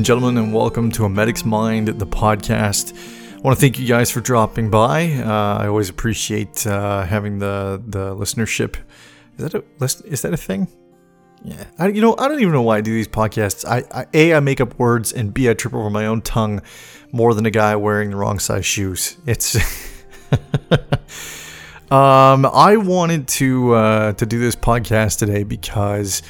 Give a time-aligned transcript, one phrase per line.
[0.00, 2.96] And gentlemen, and welcome to A Medic's Mind, the podcast.
[3.36, 5.12] I want to thank you guys for dropping by.
[5.12, 8.76] Uh, I always appreciate uh, having the the listenership.
[9.36, 9.62] Is that a
[10.10, 10.68] is that a thing?
[11.44, 13.66] Yeah, I, you know, I don't even know why I do these podcasts.
[13.68, 16.62] I, I a I make up words, and b I trip over my own tongue
[17.12, 19.18] more than a guy wearing the wrong size shoes.
[19.26, 19.54] It's.
[21.90, 26.22] um, I wanted to uh, to do this podcast today because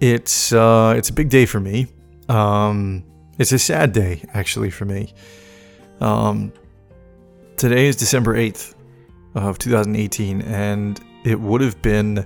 [0.00, 1.88] it's uh, it's a big day for me.
[2.28, 3.04] Um,
[3.38, 5.12] it's a sad day, actually, for me.
[6.00, 6.52] Um,
[7.56, 8.74] today is December 8th
[9.34, 12.24] of 2018, and it would have been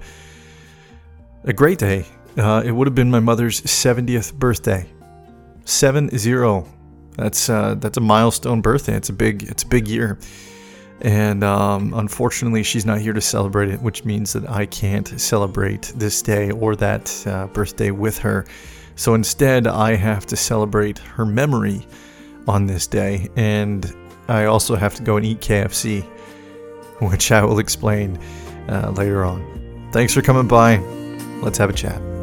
[1.45, 2.05] a great day.
[2.37, 4.87] Uh, it would have been my mother's 70th birthday.
[5.65, 6.67] 7 0.
[7.17, 8.95] That's uh, that's a milestone birthday.
[8.95, 10.19] It's a big it's a big year,
[11.01, 15.93] and um, unfortunately, she's not here to celebrate it, which means that I can't celebrate
[15.97, 18.47] this day or that uh, birthday with her.
[18.99, 21.87] So instead, I have to celebrate her memory
[22.49, 23.95] on this day, and
[24.27, 26.03] I also have to go and eat KFC,
[27.01, 28.19] which I will explain
[28.69, 29.89] uh, later on.
[29.93, 30.79] Thanks for coming by.
[31.43, 32.18] Let's have a chat.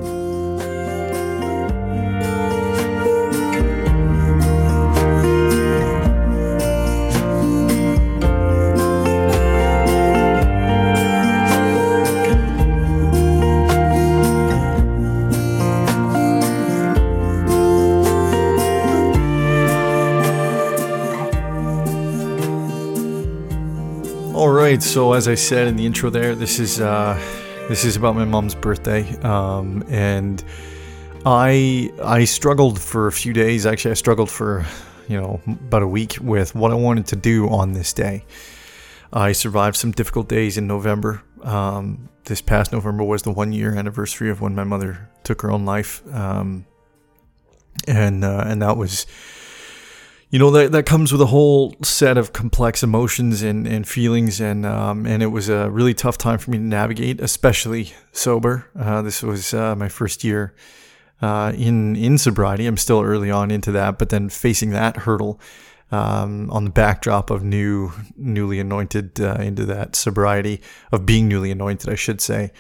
[24.76, 27.18] Right, so as I said in the intro there, this is uh,
[27.70, 30.44] this is about my mom's birthday, um, and
[31.26, 33.66] I I struggled for a few days.
[33.66, 34.66] Actually, I struggled for
[35.08, 38.26] you know about a week with what I wanted to do on this day.
[39.14, 41.22] I survived some difficult days in November.
[41.42, 45.52] Um, this past November was the one year anniversary of when my mother took her
[45.52, 46.66] own life, um,
[47.88, 49.06] and uh, and that was
[50.30, 54.42] you know that that comes with a whole set of complex emotions and, and feelings
[54.42, 58.70] and um, and it was a really tough time for me to navigate, especially sober.
[58.78, 60.54] Uh, this was uh, my first year
[61.22, 62.66] uh, in in sobriety.
[62.66, 65.40] I'm still early on into that, but then facing that hurdle
[65.92, 70.62] um, on the backdrop of new newly anointed uh, into that sobriety
[70.92, 72.52] of being newly anointed, I should say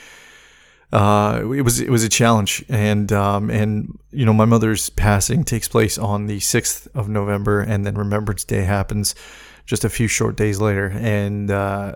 [0.91, 5.44] uh, it was it was a challenge, and um, and you know my mother's passing
[5.44, 9.16] takes place on the sixth of November, and then Remembrance Day happens
[9.66, 11.96] just a few short days later, and uh,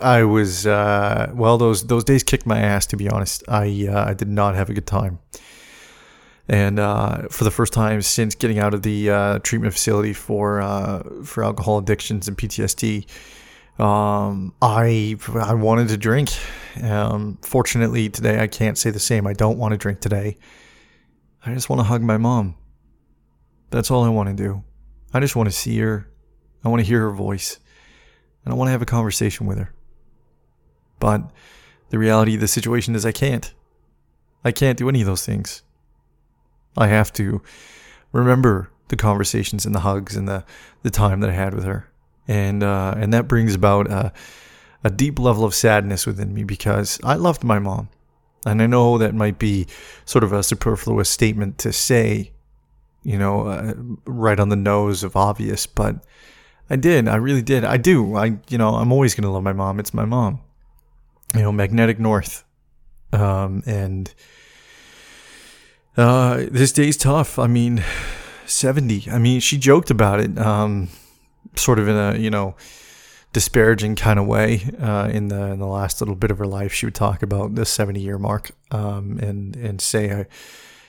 [0.00, 3.44] I was uh, well those those days kicked my ass to be honest.
[3.48, 5.20] I uh, I did not have a good time,
[6.48, 10.60] and uh, for the first time since getting out of the uh, treatment facility for
[11.24, 13.06] for alcohol addictions and PTSD.
[13.78, 16.30] Um, I I wanted to drink.
[16.82, 19.26] Um, fortunately, today I can't say the same.
[19.26, 20.36] I don't want to drink today.
[21.44, 22.56] I just want to hug my mom.
[23.70, 24.62] That's all I want to do.
[25.12, 26.08] I just want to see her.
[26.64, 27.58] I want to hear her voice.
[28.44, 29.74] And I want to have a conversation with her.
[31.00, 31.30] But
[31.90, 33.52] the reality of the situation is I can't.
[34.44, 35.62] I can't do any of those things.
[36.76, 37.42] I have to
[38.12, 40.44] remember the conversations and the hugs and the,
[40.82, 41.90] the time that I had with her
[42.26, 44.12] and uh, and that brings about a,
[44.82, 47.88] a deep level of sadness within me because I loved my mom,
[48.46, 49.66] and I know that might be
[50.04, 52.32] sort of a superfluous statement to say,
[53.02, 53.74] you know, uh,
[54.06, 56.04] right on the nose of obvious, but
[56.70, 59.52] I did, I really did, I do, I you know, I'm always gonna love my
[59.52, 59.78] mom.
[59.78, 60.40] It's my mom,
[61.34, 62.44] you know, magnetic north,
[63.12, 64.12] um, and.
[65.96, 67.38] Uh, this day's tough.
[67.38, 67.84] I mean,
[68.46, 69.10] 70.
[69.10, 70.36] I mean, she joked about it.
[70.38, 70.88] Um,
[71.56, 72.54] sort of in a you know
[73.32, 76.72] disparaging kind of way uh, in the in the last little bit of her life.
[76.72, 80.24] She would talk about the 70 year mark um, and and say uh,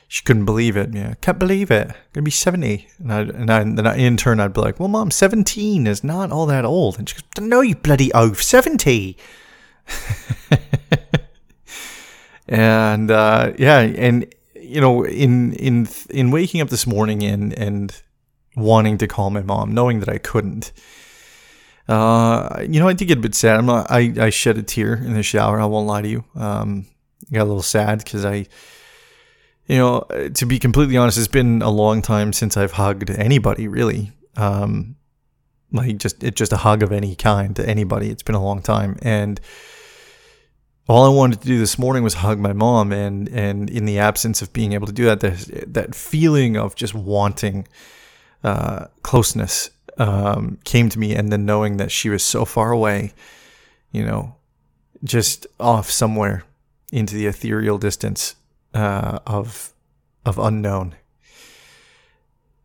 [0.08, 0.94] she couldn't believe it.
[0.94, 1.92] Yeah, can't believe it.
[2.14, 2.88] Gonna be 70.
[3.00, 6.04] And I and I, and I, in turn I'd be like, well, mom, 17 is
[6.04, 6.98] not all that old.
[7.00, 9.18] And she goes, no, you bloody oaf, 70.
[12.48, 18.02] and uh, yeah, and you know, in in in waking up this morning and and
[18.56, 20.72] wanting to call my mom, knowing that I couldn't.
[21.88, 23.58] Uh, you know, I did get a bit sad.
[23.58, 25.60] I'm not, I, I shed a tear in the shower.
[25.60, 26.24] I won't lie to you.
[26.36, 26.88] Um,
[27.32, 28.48] got a little sad because I,
[29.68, 30.02] you know,
[30.34, 34.12] to be completely honest, it's been a long time since I've hugged anybody really.
[34.36, 34.96] Um,
[35.72, 38.10] like just, it just a hug of any kind to anybody.
[38.10, 38.98] It's been a long time.
[39.02, 39.40] And,
[40.88, 43.98] all I wanted to do this morning was hug my mom, and and in the
[43.98, 47.68] absence of being able to do that, that, that feeling of just wanting
[48.46, 53.12] uh, closeness um, came to me, and then knowing that she was so far away,
[53.92, 54.36] you know,
[55.04, 56.44] just off somewhere
[56.92, 58.36] into the ethereal distance
[58.74, 59.74] uh, of
[60.26, 60.96] of unknown.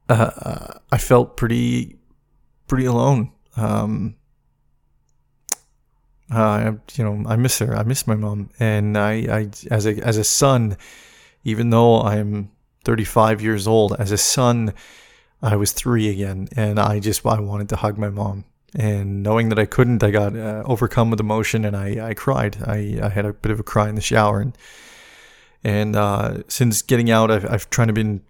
[0.08, 1.96] uh, I felt pretty
[2.66, 3.32] pretty alone.
[3.56, 4.16] Um,
[6.30, 7.74] uh, you know, I miss her.
[7.74, 10.76] I miss my mom, and I, I, as a as a son,
[11.42, 12.50] even though I'm
[12.84, 14.74] 35 years old, as a son,
[15.42, 18.44] I was three again, and I just I wanted to hug my mom.
[18.74, 22.58] And knowing that I couldn't, I got uh, overcome with emotion, and I, I cried.
[22.64, 24.56] I, I had a bit of a cry in the shower, and
[25.64, 28.22] and uh, since getting out, I've I've tried to been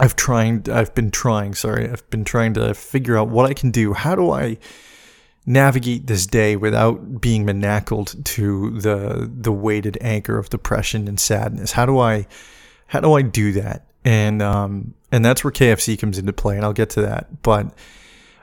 [0.00, 1.54] I've trying I've been trying.
[1.54, 3.92] Sorry, I've been trying to figure out what I can do.
[3.92, 4.58] How do I
[5.44, 11.72] navigate this day without being manacled to the the weighted anchor of depression and sadness?
[11.72, 12.26] How do I
[12.86, 13.86] how do I do that?
[14.04, 17.42] And um and that's where KFC comes into play, and I'll get to that.
[17.42, 17.72] But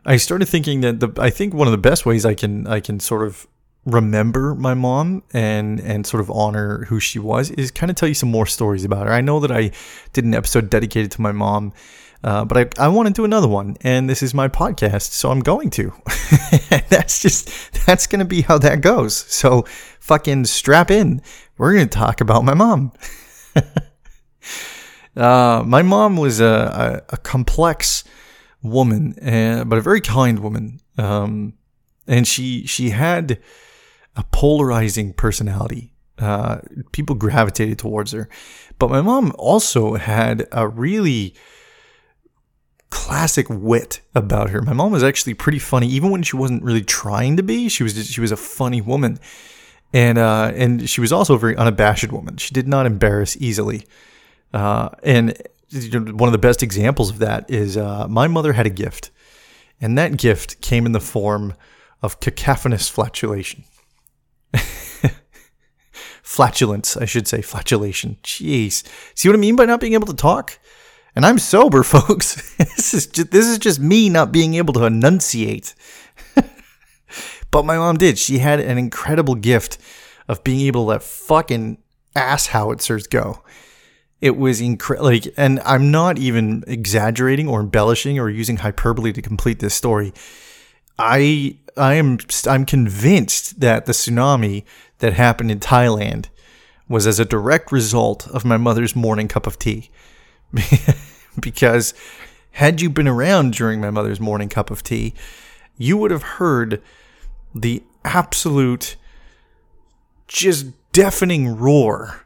[0.06, 2.80] I started thinking that the I think one of the best ways I can I
[2.80, 3.45] can sort of
[3.86, 8.07] remember my mom and and sort of honor who she was is kind of tell
[8.07, 9.13] you some more stories about her.
[9.13, 9.71] I know that I
[10.13, 11.74] did an episode dedicated to my mom
[12.24, 15.31] uh, but I, I want to do another one, and this is my podcast, so
[15.31, 15.94] I'm going to.
[16.89, 17.50] that's just
[17.86, 19.15] that's gonna be how that goes.
[19.15, 19.65] So
[20.00, 21.22] fucking strap in.
[21.57, 22.92] We're gonna talk about my mom.
[25.16, 28.04] uh, my mom was a, a, a complex
[28.62, 31.54] woman, uh, but a very kind woman, um,
[32.08, 33.40] and she she had
[34.16, 35.94] a polarizing personality.
[36.18, 36.60] Uh,
[36.92, 38.28] people gravitated towards her,
[38.78, 41.34] but my mom also had a really
[42.90, 44.62] classic wit about her.
[44.62, 47.70] My mom was actually pretty funny, even when she wasn't really trying to be.
[47.70, 49.20] She was just, she was a funny woman,
[49.94, 52.38] and uh, and she was also a very unabashed woman.
[52.38, 53.86] She did not embarrass easily,
[54.54, 55.42] uh, and
[55.72, 59.12] one of the best examples of that is uh, my mother had a gift,
[59.80, 61.54] and that gift came in the form
[62.01, 63.63] of cacophonous flatulation.
[66.22, 68.18] Flatulence, I should say, flatulation.
[68.24, 68.84] Jeez.
[69.16, 70.60] See what I mean by not being able to talk?
[71.16, 72.56] And I'm sober, folks.
[72.57, 75.75] this is just, this is just me not being able to enunciate.
[77.51, 78.18] but my mom did.
[78.18, 79.78] She had an incredible gift
[80.28, 81.80] of being able to let fucking
[82.16, 83.44] ass howitzers go.
[84.21, 85.07] It was incredible.
[85.07, 90.13] Like, and I'm not even exaggerating or embellishing or using hyperbole to complete this story.
[90.98, 92.18] I I am
[92.48, 94.66] I'm convinced that the tsunami
[95.00, 96.27] that happened in Thailand
[96.89, 99.89] was as a direct result of my mother's morning cup of tea.
[101.39, 101.94] because
[102.51, 105.13] had you been around during my mother's morning cup of tea,
[105.77, 106.81] you would have heard
[107.56, 108.95] the absolute,
[110.27, 112.25] just deafening roar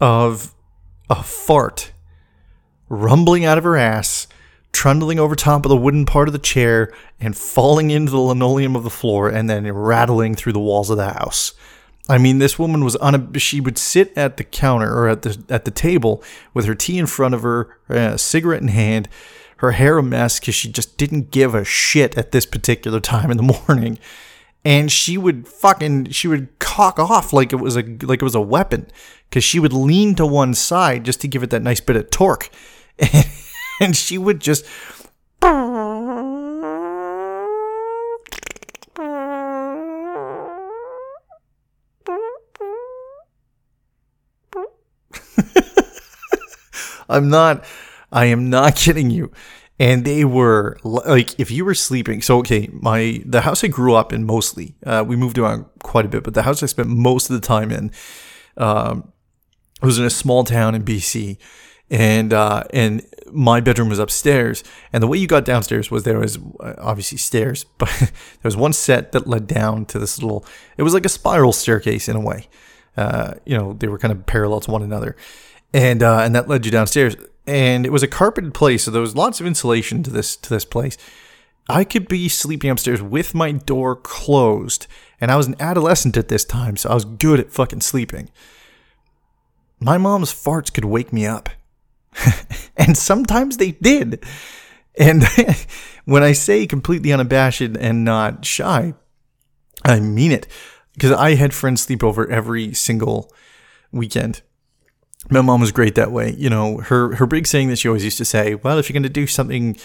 [0.00, 0.54] of
[1.08, 1.92] a fart
[2.88, 4.26] rumbling out of her ass,
[4.72, 8.76] trundling over top of the wooden part of the chair, and falling into the linoleum
[8.76, 11.54] of the floor, and then rattling through the walls of the house.
[12.08, 13.38] I mean, this woman was on a.
[13.38, 16.22] She would sit at the counter or at the at the table
[16.54, 19.08] with her tea in front of her, a cigarette in hand,
[19.56, 23.30] her hair a mess because she just didn't give a shit at this particular time
[23.30, 23.98] in the morning,
[24.64, 28.36] and she would fucking she would cock off like it was a like it was
[28.36, 28.86] a weapon
[29.28, 32.10] because she would lean to one side just to give it that nice bit of
[32.10, 32.50] torque,
[32.98, 33.26] and,
[33.80, 34.64] and she would just.
[47.08, 47.64] I'm not.
[48.12, 49.32] I am not kidding you.
[49.78, 52.22] And they were like, if you were sleeping.
[52.22, 54.74] So okay, my the house I grew up in mostly.
[54.84, 57.46] Uh, we moved around quite a bit, but the house I spent most of the
[57.46, 57.92] time in
[58.56, 59.12] um,
[59.82, 61.38] was in a small town in BC,
[61.90, 64.64] and uh, and my bedroom was upstairs.
[64.92, 68.10] And the way you got downstairs was there was uh, obviously stairs, but there
[68.44, 70.44] was one set that led down to this little.
[70.76, 72.48] It was like a spiral staircase in a way.
[72.96, 75.16] Uh, you know, they were kind of parallel to one another
[75.76, 77.16] and uh, and that led you downstairs.
[77.46, 80.50] And it was a carpeted place, so there was lots of insulation to this to
[80.50, 80.96] this place.
[81.68, 84.86] I could be sleeping upstairs with my door closed,
[85.20, 88.30] and I was an adolescent at this time, so I was good at fucking sleeping.
[89.80, 91.48] My mom's farts could wake me up,
[92.76, 94.24] and sometimes they did.
[94.98, 95.24] And
[96.04, 98.94] when I say completely unabashed and not shy,
[99.84, 100.46] I mean it.
[100.94, 103.30] Because I had friends sleep over every single
[103.92, 104.40] weekend
[105.30, 106.34] my mom was great that way.
[106.36, 108.94] You know, her her big saying that she always used to say, "Well, if you're
[108.94, 109.76] going to do something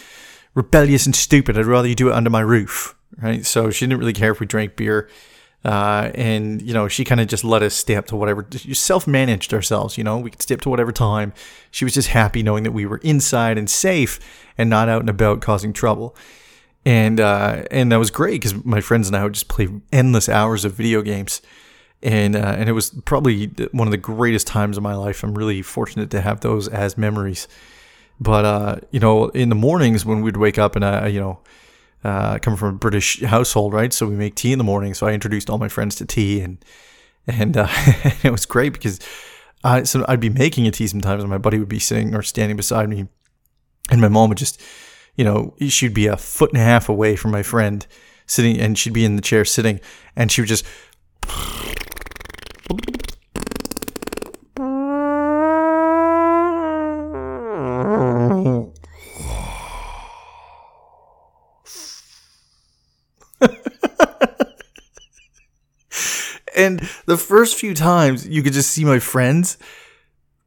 [0.53, 3.45] rebellious and stupid, I'd rather you do it under my roof." Right.
[3.45, 5.09] So she didn't really care if we drank beer,
[5.63, 8.47] uh, and you know, she kind of just let us stay up to whatever.
[8.73, 9.97] Self managed ourselves.
[9.97, 11.33] You know, we could stay up to whatever time.
[11.69, 14.19] She was just happy knowing that we were inside and safe
[14.57, 16.15] and not out and about causing trouble.
[16.85, 20.27] And uh, and that was great because my friends and I would just play endless
[20.27, 21.41] hours of video games
[22.03, 25.23] and uh, and it was probably one of the greatest times of my life.
[25.23, 27.47] I'm really fortunate to have those as memories.
[28.19, 31.39] But uh, you know, in the mornings when we'd wake up and I, you know,
[32.03, 33.93] uh, come from a British household, right?
[33.93, 34.93] So we make tea in the morning.
[34.93, 36.63] So I introduced all my friends to tea, and
[37.27, 37.67] and uh,
[38.23, 38.99] it was great because
[39.63, 42.21] I so I'd be making a tea sometimes, and my buddy would be sitting or
[42.21, 43.07] standing beside me,
[43.89, 44.61] and my mom would just,
[45.15, 47.85] you know, she'd be a foot and a half away from my friend
[48.25, 49.79] sitting, and she'd be in the chair sitting,
[50.15, 50.65] and she would just.
[66.61, 69.57] And the first few times you could just see my friends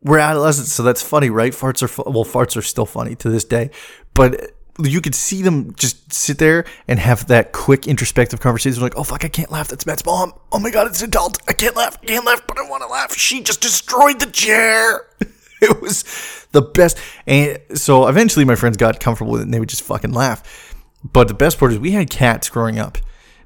[0.04, 1.52] we're adolescents, so that's funny, right?
[1.52, 3.70] Farts are fu- well, farts are still funny to this day,
[4.12, 8.96] but you could see them just sit there and have that quick introspective conversation like,
[8.96, 9.68] oh fuck, I can't laugh.
[9.68, 10.32] That's Matt's mom.
[10.52, 11.38] Oh my god, it's an adult.
[11.48, 11.96] I can't laugh.
[12.02, 13.16] I can't laugh, but I want to laugh.
[13.16, 15.06] She just destroyed the chair.
[15.62, 16.98] it was the best.
[17.26, 20.74] And so eventually my friends got comfortable with it and they would just fucking laugh.
[21.04, 22.98] But the best part is we had cats growing up.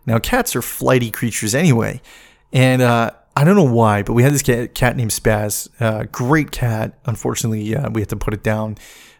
[0.07, 2.01] Now cats are flighty creatures anyway.
[2.53, 5.69] And uh, I don't know why, but we had this cat, named Spaz.
[5.81, 6.99] Uh, great cat.
[7.05, 8.77] Unfortunately, uh, we had to put it down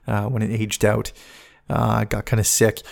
[0.07, 1.13] uh, when it aged out.
[1.69, 2.83] Uh, got kind of sick.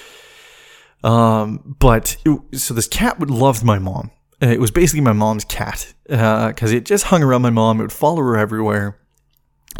[1.02, 4.10] Um, but it, so this cat would love my mom.
[4.42, 7.80] Uh, It was basically my mom's cat because it just hung around my mom.
[7.80, 8.98] It would follow her everywhere.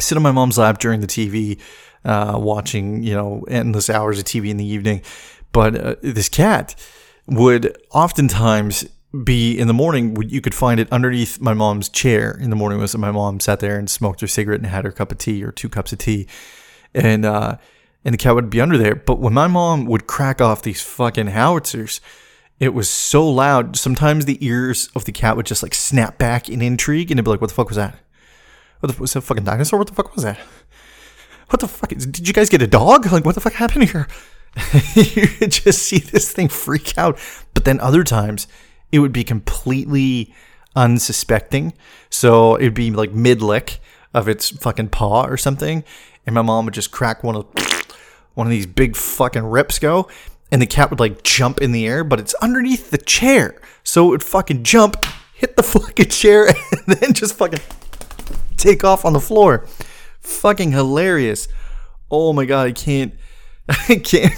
[0.01, 1.61] Sit on my mom's lap during the TV,
[2.05, 5.03] watching you know endless hours of TV in the evening.
[5.53, 6.75] But this cat
[7.27, 8.87] would oftentimes
[9.25, 10.17] be in the morning.
[10.29, 12.79] You could find it underneath my mom's chair in the morning.
[12.79, 15.43] Was my mom sat there and smoked her cigarette and had her cup of tea
[15.43, 16.27] or two cups of tea,
[16.95, 17.57] and uh,
[18.05, 18.95] and the cat would be under there.
[18.95, 22.01] But when my mom would crack off these fucking howitzers,
[22.59, 23.77] it was so loud.
[23.77, 27.25] Sometimes the ears of the cat would just like snap back in intrigue, and it'd
[27.25, 27.99] be like, "What the fuck was that?
[28.81, 29.79] What the was that fucking dinosaur?
[29.79, 30.39] What the fuck was that?
[31.49, 31.93] What the fuck?
[31.93, 33.07] Is, did you guys get a dog?
[33.13, 34.09] Like, what the fuck happened here?"
[34.95, 37.19] you just see this thing freak out.
[37.53, 38.49] But then other times,
[38.93, 40.35] it would be completely
[40.75, 41.73] unsuspecting.
[42.11, 43.81] So it'd be like mid lick
[44.15, 45.85] of its fucking paw or something,
[46.27, 47.47] and my mom would just crack one of
[48.35, 50.09] one of these big fucking rips go,
[50.51, 54.07] and the cat would like jump in the air, but it's underneath the chair, so
[54.07, 57.61] it would fucking jump, hit the fucking chair, and then just fucking
[58.57, 59.67] take off on the floor.
[60.21, 61.49] Fucking hilarious.
[62.11, 63.15] Oh my god, I can't
[63.69, 64.35] I can't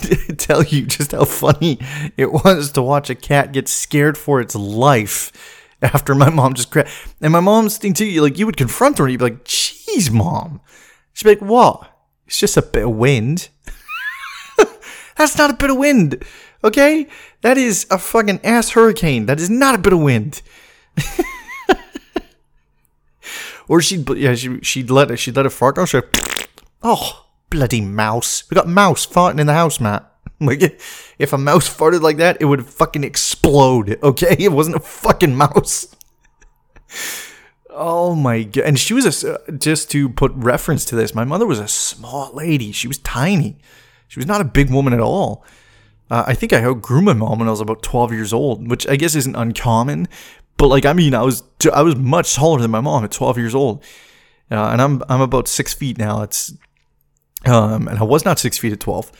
[0.48, 1.78] tell you just how funny
[2.16, 5.30] it was to watch a cat get scared for its life
[5.82, 6.88] after my mom just cra-
[7.20, 10.10] and my mom's thing too, like you would confront her and you'd be like, "Jeez,
[10.10, 10.60] mom."
[11.12, 11.90] She'd be like, "What?
[12.26, 13.48] It's just a bit of wind."
[15.16, 16.24] That's not a bit of wind,
[16.64, 17.06] okay?
[17.42, 19.26] That is a fucking ass hurricane.
[19.26, 20.42] That is not a bit of wind.
[23.68, 25.78] or she'd yeah she she'd let it she'd let it fart.
[25.78, 25.86] Oh,
[26.82, 28.42] oh bloody mouse!
[28.50, 30.12] We got mouse farting in the house, Matt.
[30.40, 30.80] Like
[31.18, 33.98] if a mouse farted like that, it would fucking explode.
[34.02, 35.94] Okay, it wasn't a fucking mouse.
[37.70, 38.64] Oh my god!
[38.64, 39.24] And she was a s-
[39.58, 41.14] just to put reference to this.
[41.14, 42.72] My mother was a small lady.
[42.72, 43.56] She was tiny.
[44.08, 45.44] She was not a big woman at all.
[46.10, 48.88] Uh, I think I outgrew my mom when I was about twelve years old, which
[48.88, 50.08] I guess isn't uncommon.
[50.56, 51.42] But like, I mean, I was
[51.72, 53.84] I was much taller than my mom at twelve years old,
[54.50, 56.22] uh, and I'm I'm about six feet now.
[56.22, 56.52] It's
[57.44, 59.12] um, and I was not six feet at twelve.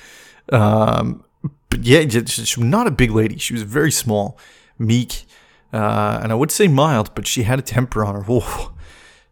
[0.52, 1.24] Um,
[1.70, 3.38] but yeah, she was not a big lady.
[3.38, 4.38] She was very small,
[4.78, 5.26] meek,
[5.72, 8.22] uh, and I would say mild, but she had a temper on her.
[8.22, 8.72] Whoa,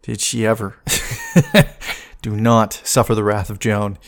[0.03, 0.77] did she ever?
[2.23, 3.99] Do not suffer the wrath of Joan,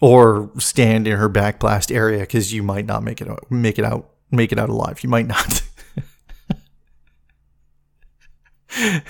[0.00, 3.78] or stand in her back blast area because you might not make it out, make
[3.78, 5.02] it out, make it out alive.
[5.02, 5.62] You might not.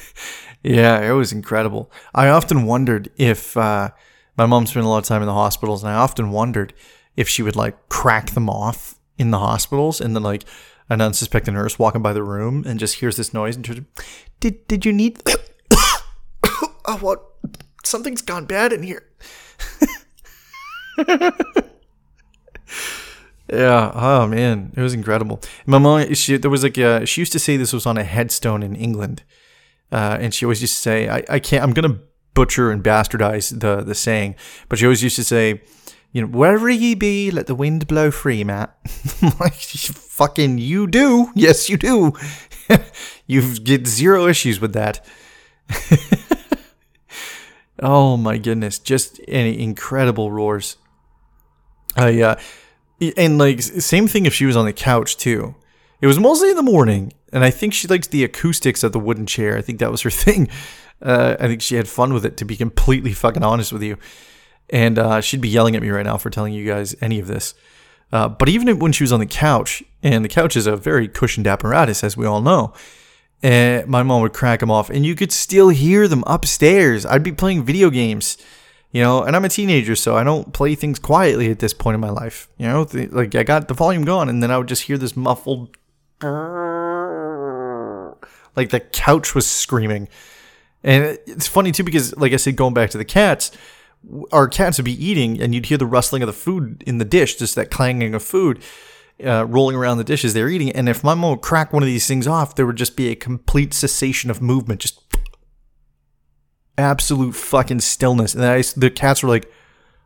[0.62, 1.90] yeah, it was incredible.
[2.14, 3.90] I often wondered if uh,
[4.36, 6.74] my mom spent a lot of time in the hospitals, and I often wondered
[7.16, 10.44] if she would like crack them off in the hospitals, and then like
[10.88, 13.80] an unsuspecting nurse walking by the room and just hears this noise and turns,
[14.40, 15.22] did did you need?
[16.44, 17.22] oh, what?
[17.84, 19.04] Something's gone bad in here.
[23.52, 23.92] Yeah.
[23.94, 25.40] Oh man, it was incredible.
[25.66, 28.04] My mom, she there was like a, she used to say this was on a
[28.04, 29.24] headstone in England,
[29.90, 31.98] uh, and she always used to say, I, I can't, I'm gonna
[32.32, 34.36] butcher and bastardize the the saying,
[34.70, 35.60] but she always used to say,
[36.12, 38.76] you know, wherever ye be, let the wind blow free, Matt.
[39.40, 42.12] like fucking, you do, yes, you do.
[43.26, 45.04] you get zero issues with that.
[47.82, 50.76] oh my goodness, just any incredible roars.
[51.96, 52.36] Uh,
[53.16, 55.54] and like same thing if she was on the couch too.
[56.02, 58.98] It was mostly in the morning, and I think she likes the acoustics of the
[58.98, 59.56] wooden chair.
[59.56, 60.48] I think that was her thing.
[61.00, 63.96] Uh, I think she had fun with it, to be completely fucking honest with you.
[64.72, 67.28] And uh, she'd be yelling at me right now for telling you guys any of
[67.28, 67.54] this.
[68.10, 71.06] Uh, but even when she was on the couch, and the couch is a very
[71.06, 72.72] cushioned apparatus, as we all know,
[73.42, 77.04] and my mom would crack them off, and you could still hear them upstairs.
[77.04, 78.38] I'd be playing video games,
[78.92, 81.94] you know, and I'm a teenager, so I don't play things quietly at this point
[81.94, 82.48] in my life.
[82.56, 85.16] You know, like I got the volume gone, and then I would just hear this
[85.16, 85.76] muffled,
[88.56, 90.08] like the couch was screaming.
[90.84, 93.52] And it's funny too because, like I said, going back to the cats,
[94.32, 97.04] our cats would be eating, and you'd hear the rustling of the food in the
[97.04, 98.62] dish, just that clanging of food
[99.24, 100.70] uh, rolling around the dishes they're eating.
[100.72, 103.08] And if my mom would crack one of these things off, there would just be
[103.08, 105.00] a complete cessation of movement, just
[106.76, 108.34] absolute fucking stillness.
[108.34, 109.50] And I, the cats were like,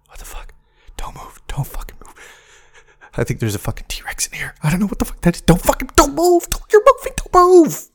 [0.08, 0.52] "What the fuck?
[0.96, 1.40] Don't move!
[1.48, 2.14] Don't fucking move!"
[3.16, 4.54] I think there's a fucking T Rex in here.
[4.62, 5.42] I don't know what the fuck that is.
[5.42, 6.48] Don't fucking don't move!
[6.50, 7.12] Don't you're moving!
[7.16, 7.88] Don't move!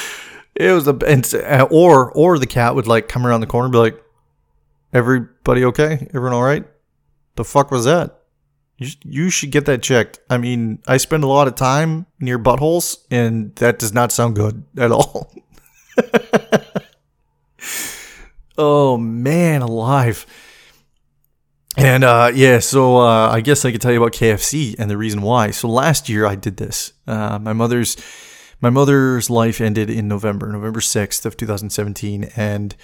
[0.56, 3.66] it was a and, uh, or or the cat would like come around the corner
[3.66, 4.02] and be like,
[4.92, 6.08] "Everybody okay?
[6.14, 6.64] Everyone all right?"
[7.36, 8.22] The fuck was that?
[8.78, 10.18] You, you should get that checked.
[10.28, 14.36] I mean, I spend a lot of time near buttholes, and that does not sound
[14.36, 15.32] good at all.
[18.58, 20.26] oh man, alive.
[21.76, 24.96] And uh, yeah, so uh, I guess I could tell you about KFC and the
[24.96, 25.50] reason why.
[25.50, 26.94] So last year I did this.
[27.06, 27.96] Uh, my mother's
[28.60, 32.74] my mother's life ended in November, November sixth of two thousand seventeen, and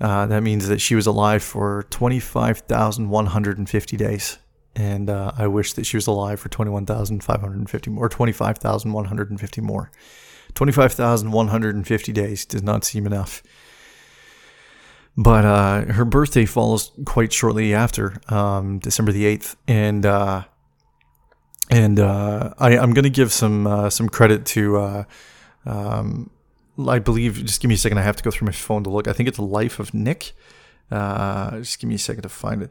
[0.00, 4.38] uh, that means that she was alive for 25,150 days.
[4.76, 9.92] And uh, I wish that she was alive for 21,550 more, or 25,150 more.
[10.54, 13.44] 25,150 days does not seem enough.
[15.16, 19.54] But uh, her birthday falls quite shortly after, um, December the 8th.
[19.68, 20.42] And uh,
[21.70, 25.06] and uh, I, am going to give some uh, some credit to
[25.66, 26.30] um,
[26.78, 27.98] I believe, just give me a second.
[27.98, 29.08] I have to go through my phone to look.
[29.08, 30.32] I think it's Life of Nick.
[30.90, 32.70] Uh, just give me a second to find it.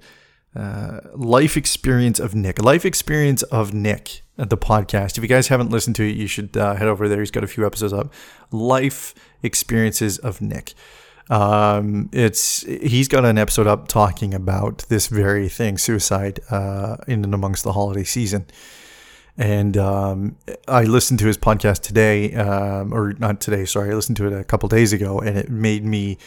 [0.55, 2.61] Uh, Life Experience of Nick.
[2.61, 5.17] Life Experience of Nick, uh, the podcast.
[5.17, 7.19] If you guys haven't listened to it, you should uh, head over there.
[7.19, 8.13] He's got a few episodes up.
[8.51, 10.73] Life Experiences of Nick.
[11.29, 17.23] Um, it's he's got an episode up talking about this very thing, suicide, uh, in
[17.23, 18.45] and amongst the holiday season.
[19.37, 24.17] And um, I listened to his podcast today, um, or not today, sorry, I listened
[24.17, 26.17] to it a couple days ago, and it made me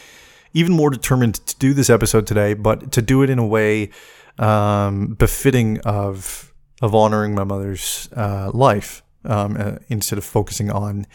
[0.53, 3.91] even more determined to do this episode today, but to do it in a way
[4.39, 11.07] um, befitting of of honoring my mother's uh, life um, uh, instead of focusing on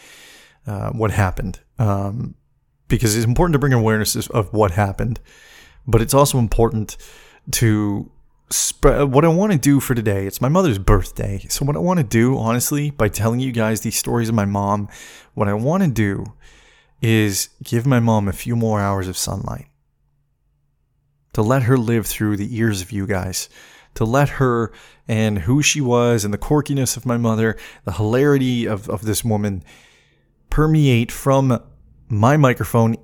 [0.67, 1.59] uh, what happened.
[1.79, 2.35] Um,
[2.89, 5.19] because it's important to bring awareness of what happened,
[5.87, 6.97] but it's also important
[7.51, 8.11] to
[8.53, 10.27] spread uh, what I want to do for today.
[10.27, 11.45] It's my mother's birthday.
[11.49, 14.45] So what I want to do, honestly, by telling you guys these stories of my
[14.45, 14.89] mom,
[15.33, 16.25] what I want to do
[17.01, 19.67] is give my mom a few more hours of sunlight.
[21.33, 23.49] To let her live through the ears of you guys.
[23.95, 24.71] To let her
[25.07, 29.23] and who she was and the quirkiness of my mother, the hilarity of, of this
[29.23, 29.63] woman
[30.49, 31.61] permeate from
[32.07, 32.95] my microphone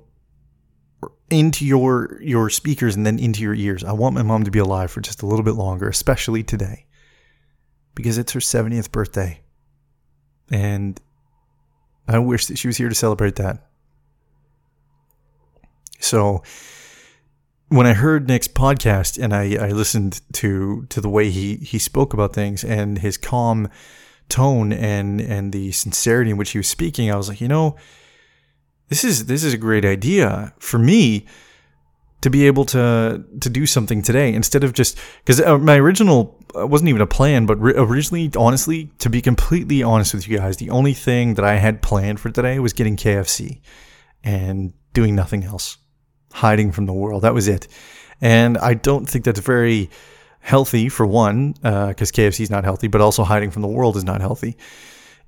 [1.30, 3.84] into your your speakers and then into your ears.
[3.84, 6.86] I want my mom to be alive for just a little bit longer, especially today.
[7.94, 9.40] Because it's her 70th birthday.
[10.50, 11.00] And
[12.08, 13.66] I wish that she was here to celebrate that.
[16.00, 16.42] So
[17.68, 21.78] when I heard Nick's podcast and I, I listened to to the way he he
[21.78, 23.68] spoke about things and his calm
[24.28, 27.76] tone and and the sincerity in which he was speaking, I was like, you know,
[28.90, 31.24] this is this is a great idea for me
[32.20, 36.36] to be able to to do something today instead of just because uh, my original
[36.58, 40.56] uh, wasn't even a plan, but originally, honestly, to be completely honest with you guys,
[40.56, 43.60] the only thing that I had planned for today was getting KFC
[44.24, 45.78] and doing nothing else,
[46.32, 47.22] hiding from the world.
[47.22, 47.68] That was it,
[48.20, 49.88] and I don't think that's very
[50.40, 53.96] healthy for one, because uh, KFC is not healthy, but also hiding from the world
[53.96, 54.56] is not healthy.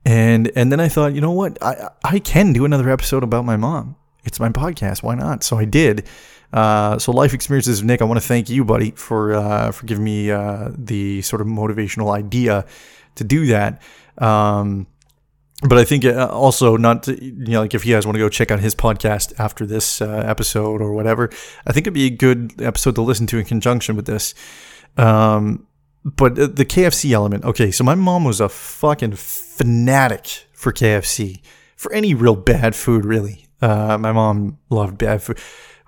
[0.04, 1.58] And and then I thought, you know what?
[1.62, 3.96] I I can do another episode about my mom.
[4.24, 5.02] It's my podcast.
[5.02, 5.42] Why not?
[5.44, 6.06] So I did.
[6.52, 8.02] Uh, so life experiences of Nick.
[8.02, 11.46] I want to thank you, buddy, for uh, for giving me uh, the sort of
[11.46, 12.66] motivational idea
[13.14, 13.80] to do that.
[14.18, 14.86] Um,
[15.62, 18.18] but I think uh, also not to, you know like if you guys want to
[18.18, 21.30] go check out his podcast after this uh, episode or whatever,
[21.66, 24.34] I think it'd be a good episode to listen to in conjunction with this.
[24.96, 25.66] Um,
[26.04, 27.44] but the KFC element.
[27.44, 31.40] Okay, so my mom was a fucking fanatic for KFC
[31.76, 33.46] for any real bad food, really.
[33.60, 35.38] Uh, my mom loved bad food.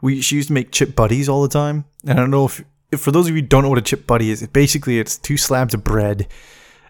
[0.00, 2.64] We she used to make chip butties all the time, and I don't know if,
[2.92, 4.98] if for those of you who don't know what a chip butty is, it basically
[4.98, 6.29] it's two slabs of bread,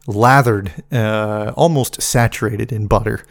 [0.06, 3.24] lathered, uh, almost saturated in butter,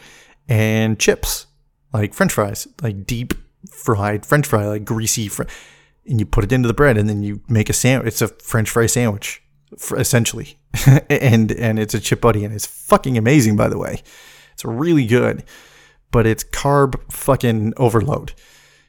[0.48, 1.46] and chips
[1.92, 3.36] like French fries, like deep
[3.70, 5.44] fried French fry, like greasy, fr-
[6.08, 8.08] and you put it into the bread, and then you make a sandwich.
[8.08, 9.44] It's a French fry sandwich,
[9.98, 10.58] essentially,
[11.10, 14.02] and and it's a chip butty, and it's fucking amazing, by the way.
[14.54, 15.44] It's really good,
[16.12, 18.34] but it's carb fucking overload.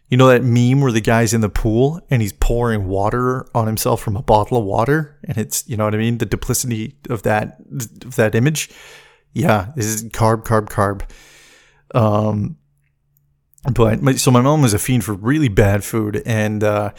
[0.08, 3.66] You know that meme where the guy's in the pool and he's pouring water on
[3.66, 6.96] himself from a bottle of water, and it's you know what I mean, the duplicity
[7.08, 7.58] of that
[8.04, 8.70] of that image.
[9.32, 11.02] Yeah, this is carb, carb, carb.
[11.94, 12.56] Um,
[13.72, 16.92] but my, so my mom was a fiend for really bad food, and uh,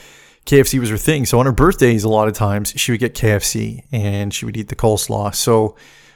[0.46, 1.26] KFC was her thing.
[1.26, 4.56] So on her birthdays, a lot of times she would get KFC and she would
[4.56, 5.34] eat the coleslaw.
[5.34, 5.76] So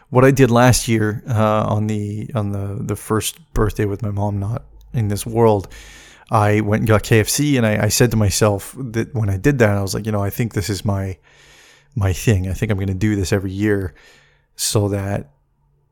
[0.10, 4.12] what I did last year uh, on the on the the first birthday with my
[4.12, 4.64] mom not
[4.94, 5.68] in this world,
[6.32, 9.60] I went and got KFC, and I, I said to myself that when I did
[9.60, 11.18] that, I was like, you know, I think this is my
[11.96, 12.50] my thing.
[12.50, 13.94] I think I'm going to do this every year,
[14.56, 15.32] so that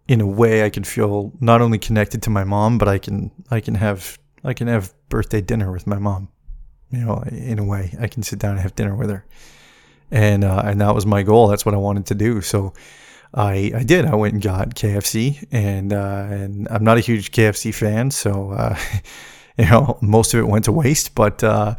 [0.08, 3.32] in a way I can feel not only connected to my mom, but I can
[3.52, 6.30] I can have I can have birthday dinner with my mom.
[6.92, 9.26] You know, in a way, I can sit down and have dinner with her,
[10.12, 11.48] and uh, and that was my goal.
[11.48, 12.42] That's what I wanted to do.
[12.42, 12.74] So.
[13.34, 14.06] I, I did.
[14.06, 18.52] I went and got KFC, and uh, and I'm not a huge KFC fan, so
[18.52, 18.78] uh,
[19.58, 21.14] you know most of it went to waste.
[21.14, 21.76] But uh,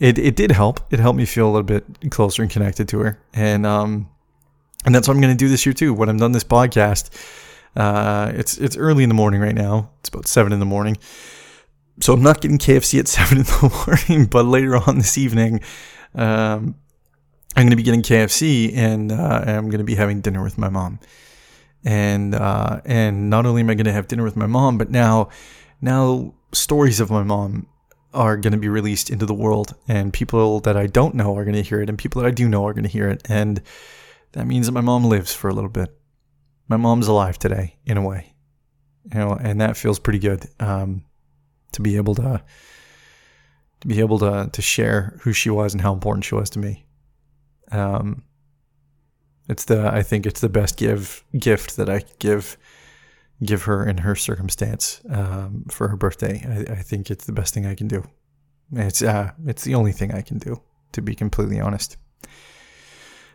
[0.00, 0.80] it it did help.
[0.92, 4.08] It helped me feel a little bit closer and connected to her, and um,
[4.84, 5.92] and that's what I'm going to do this year too.
[5.92, 7.10] When I'm done this podcast,
[7.76, 9.90] uh, it's it's early in the morning right now.
[10.00, 10.96] It's about seven in the morning.
[12.02, 15.60] So I'm not getting KFC at seven in the morning, but later on this evening,
[16.14, 16.74] um,
[17.56, 20.56] I'm going to be getting KFC and, uh, I'm going to be having dinner with
[20.56, 21.00] my mom.
[21.84, 24.90] And uh, and not only am I going to have dinner with my mom, but
[24.90, 25.30] now
[25.80, 27.68] now stories of my mom
[28.12, 31.44] are going to be released into the world, and people that I don't know are
[31.44, 33.22] going to hear it, and people that I do know are going to hear it,
[33.30, 33.62] and
[34.32, 35.88] that means that my mom lives for a little bit.
[36.68, 38.34] My mom's alive today, in a way,
[39.10, 40.46] you know, and that feels pretty good.
[40.60, 41.04] Um,
[41.72, 42.42] to be able to
[43.80, 46.58] to be able to to share who she was and how important she was to
[46.58, 46.84] me.
[47.72, 48.24] Um,
[49.48, 52.56] it's the I think it's the best give gift that I give
[53.42, 56.44] give her in her circumstance um, for her birthday.
[56.46, 58.04] I, I, think it's the best thing I can do.
[58.72, 60.60] It's uh, it's the only thing I can do,
[60.92, 61.96] to be completely honest.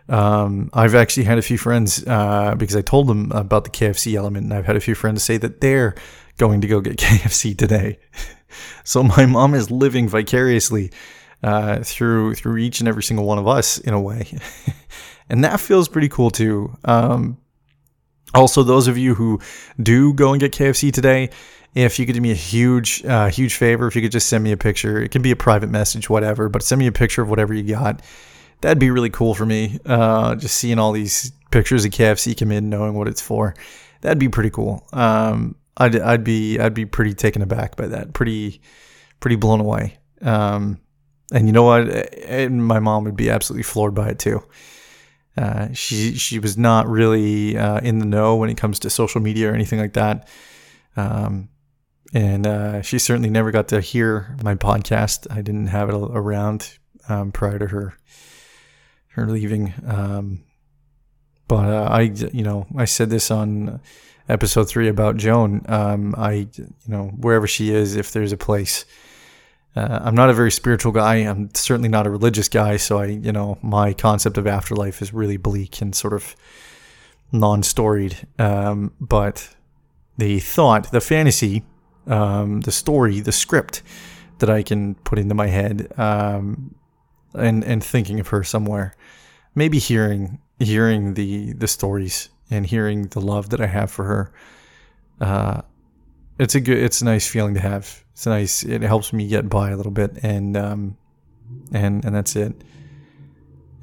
[0.07, 4.13] Um, I've actually had a few friends uh, because I told them about the KFC
[4.13, 5.95] element, and I've had a few friends say that they're
[6.37, 7.99] going to go get KFC today.
[8.83, 10.91] so my mom is living vicariously
[11.43, 14.27] uh, through through each and every single one of us in a way,
[15.29, 16.75] and that feels pretty cool too.
[16.85, 17.37] Um,
[18.33, 19.39] also, those of you who
[19.81, 21.29] do go and get KFC today,
[21.73, 24.43] if you could do me a huge, uh, huge favor, if you could just send
[24.43, 27.21] me a picture, it can be a private message, whatever, but send me a picture
[27.21, 28.01] of whatever you got.
[28.61, 29.79] That'd be really cool for me.
[29.85, 33.55] Uh, just seeing all these pictures of KFC come in, knowing what it's for,
[34.01, 34.87] that'd be pretty cool.
[34.93, 38.61] Um, I'd I'd be I'd be pretty taken aback by that, pretty
[39.19, 39.97] pretty blown away.
[40.21, 40.79] Um,
[41.31, 41.87] and you know what?
[42.25, 44.43] And my mom would be absolutely floored by it too.
[45.37, 49.19] Uh, she she was not really uh, in the know when it comes to social
[49.21, 50.27] media or anything like that.
[50.95, 51.49] Um,
[52.13, 55.27] and uh, she certainly never got to hear my podcast.
[55.29, 56.77] I didn't have it around
[57.09, 57.97] um, prior to her
[59.09, 59.73] her leaving.
[59.85, 60.43] Um,
[61.47, 63.81] but uh, I, you know, I said this on
[64.27, 65.61] episode three about Joan.
[65.67, 68.85] Um, I, you know, wherever she is, if there's a place.
[69.75, 71.15] Uh, I'm not a very spiritual guy.
[71.15, 72.77] I'm certainly not a religious guy.
[72.77, 76.35] So I, you know, my concept of afterlife is really bleak and sort of
[77.31, 78.25] non-storied.
[78.39, 79.55] Um, but
[80.17, 81.63] the thought, the fantasy,
[82.07, 83.83] um, the story, the script
[84.39, 86.75] that I can put into my head, um,
[87.33, 88.95] and and thinking of her somewhere,
[89.55, 94.33] maybe hearing hearing the the stories and hearing the love that I have for her.
[95.19, 95.61] Uh,
[96.39, 98.03] it's a good, it's a nice feeling to have.
[98.13, 98.63] It's nice.
[98.63, 100.97] It helps me get by a little bit, and um,
[101.71, 102.53] and and that's it.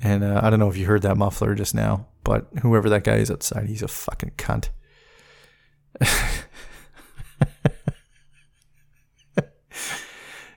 [0.03, 3.05] And uh, I don't know if you heard that muffler just now, but whoever that
[3.05, 4.71] guy is outside, he's a fucking cunt.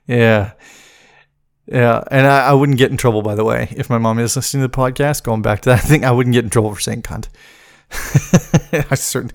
[0.07, 0.53] yeah.
[1.67, 4.35] Yeah, and I, I, wouldn't get in trouble, by the way, if my mom is
[4.35, 5.23] listening to the podcast.
[5.23, 7.27] Going back to that thing, I wouldn't get in trouble for saying cunt.
[8.89, 9.31] I certain,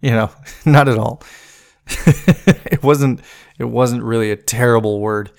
[0.00, 0.30] you know,
[0.64, 1.22] not at all.
[1.86, 3.20] it wasn't.
[3.58, 5.30] It wasn't really a terrible word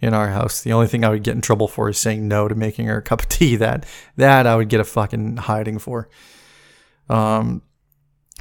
[0.00, 0.62] in our house.
[0.62, 2.98] The only thing I would get in trouble for is saying no to making her
[2.98, 3.56] a cup of tea.
[3.56, 3.86] That
[4.16, 6.08] that I would get a fucking hiding for.
[7.08, 7.62] Um,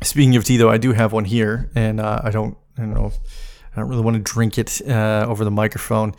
[0.04, 2.58] speaking of tea, though, I do have one here, and uh, I don't.
[2.78, 3.12] I don't know.
[3.74, 6.16] I don't really want to drink it uh, over the microphone.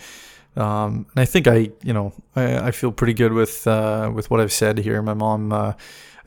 [0.56, 4.30] Um, and I think I, you know, I, I feel pretty good with uh, with
[4.30, 5.00] what I've said here.
[5.02, 5.72] My mom uh,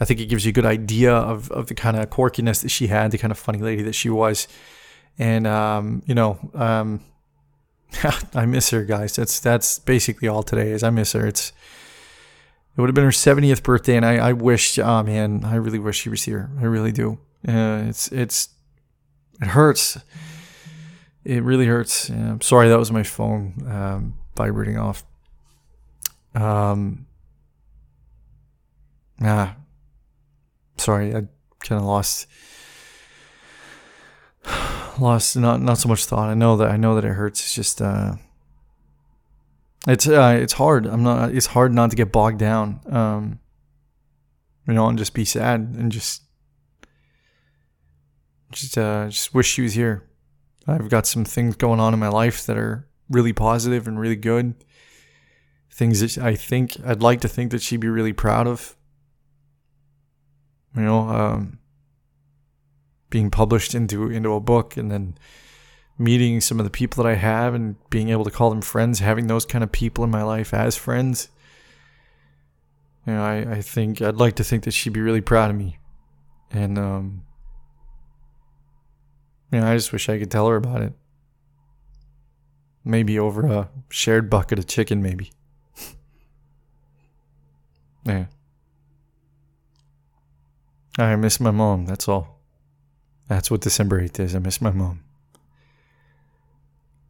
[0.04, 2.68] I think it gives you a good idea of, of the kind of quirkiness that
[2.68, 4.50] she had, the kind of funny lady that she was.
[5.18, 7.00] And, um, you know, um,
[8.34, 9.16] I miss her, guys.
[9.16, 10.84] That's that's basically all today is.
[10.84, 11.26] I miss her.
[11.26, 11.54] It's
[12.76, 15.80] it would have been her 70th birthday, and I, I wish, oh man, I really
[15.80, 16.50] wish she was here.
[16.60, 17.20] I really do.
[17.48, 18.50] Uh, it's it's
[19.42, 19.98] it hurts.
[21.24, 22.10] It really hurts.
[22.10, 25.06] Yeah, I'm sorry that was my phone um, vibrating off.
[26.36, 27.06] Um,
[29.22, 29.56] ah,
[30.77, 31.23] sorry, I
[31.59, 32.27] kind of lost
[34.99, 36.29] lost not not so much thought.
[36.29, 37.41] I know that I know that it hurts.
[37.41, 38.15] It's just uh,
[39.88, 40.86] it's uh, it's hard.
[40.86, 41.33] I'm not.
[41.33, 42.79] It's hard not to get bogged down.
[42.89, 43.39] Um,
[44.67, 46.23] you know, and just be sad and just
[48.51, 50.07] just uh, just wish she was here.
[50.67, 54.15] I've got some things going on in my life that are really positive and really
[54.15, 54.55] good.
[55.69, 58.77] Things that I think I'd like to think that she'd be really proud of.
[60.75, 61.59] You know, um,
[63.09, 65.15] being published into into a book and then
[65.97, 68.99] meeting some of the people that I have and being able to call them friends,
[68.99, 71.29] having those kind of people in my life as friends.
[73.05, 75.55] You know, I, I think I'd like to think that she'd be really proud of
[75.55, 75.77] me.
[76.51, 77.23] And um
[79.51, 80.93] you know, I just wish I could tell her about it.
[82.83, 85.31] Maybe over a shared bucket of chicken, maybe.
[88.03, 88.25] yeah.
[90.97, 92.39] I miss my mom, that's all.
[93.27, 94.36] That's what December 8th is.
[94.36, 95.03] I miss my mom.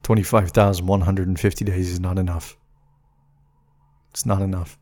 [0.03, 2.57] 25,150 days is not enough.
[4.11, 4.77] It's not enough.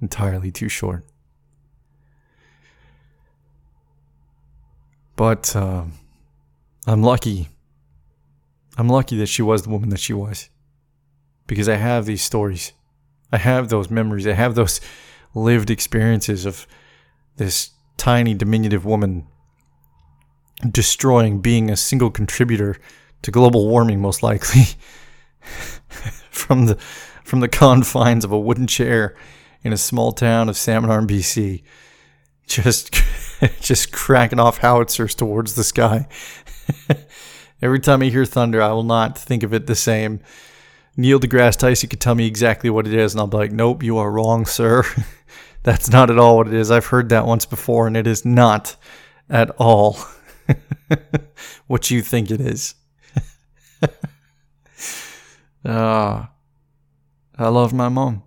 [0.00, 1.04] Entirely too short.
[5.16, 5.84] But uh,
[6.86, 7.48] I'm lucky.
[8.76, 10.48] I'm lucky that she was the woman that she was.
[11.46, 12.72] Because I have these stories.
[13.32, 14.26] I have those memories.
[14.26, 14.80] I have those
[15.34, 16.66] lived experiences of
[17.36, 19.26] this tiny, diminutive woman
[20.70, 22.76] destroying being a single contributor
[23.22, 24.62] to global warming, most likely,
[26.30, 26.76] from the
[27.24, 29.16] from the confines of a wooden chair
[29.62, 31.62] in a small town of Salmon Arm, BC,
[32.46, 32.94] just
[33.60, 36.06] just cracking off howitzers towards the sky.
[37.62, 40.20] Every time I hear thunder, I will not think of it the same.
[40.96, 43.82] Neil deGrasse Tyson could tell me exactly what it is, and I'll be like, "Nope,
[43.82, 44.84] you are wrong, sir."
[45.62, 46.70] That's not at all what it is.
[46.70, 48.76] I've heard that once before, and it is not
[49.30, 49.98] at all
[51.66, 52.74] what you think it is.
[55.64, 56.26] uh,
[57.38, 58.22] I love my mom.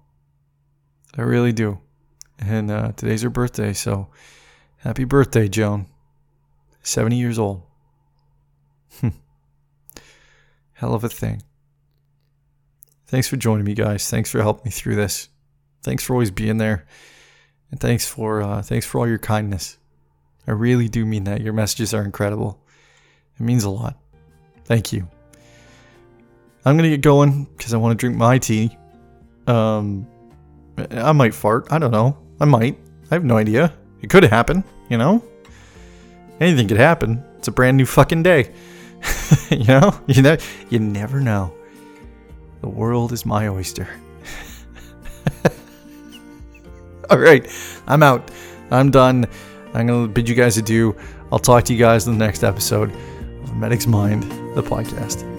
[1.16, 1.80] I really do.
[2.40, 4.10] And uh, today's her birthday, so
[4.78, 5.86] happy birthday, Joan.
[6.84, 7.64] 70 years old.
[10.78, 11.42] Hell of a thing.
[13.08, 14.10] Thanks for joining me, guys.
[14.10, 15.30] Thanks for helping me through this.
[15.82, 16.86] Thanks for always being there.
[17.72, 19.78] And thanks for uh, thanks for all your kindness.
[20.46, 21.42] I really do mean that.
[21.42, 22.62] Your messages are incredible.
[23.40, 23.98] It means a lot.
[24.66, 25.08] Thank you.
[26.66, 28.78] I'm gonna get going because I want to drink my tea.
[29.48, 30.06] Um,
[30.92, 31.68] I might fart.
[31.72, 32.18] I don't know.
[32.42, 32.78] I might.
[33.10, 33.74] I have no idea.
[34.02, 34.64] It could happen.
[34.90, 35.24] You know.
[36.42, 37.24] Anything could happen.
[37.38, 38.54] It's a brand new fucking day.
[39.50, 39.98] you know.
[40.08, 40.38] You know.
[40.70, 41.54] You never know.
[42.68, 43.88] The world is my oyster.
[47.10, 47.48] All right,
[47.88, 48.30] I'm out.
[48.72, 49.26] I'm done.
[49.74, 50.94] I'm going to bid you guys adieu.
[51.32, 55.37] I'll talk to you guys in the next episode of Medic's Mind, the podcast.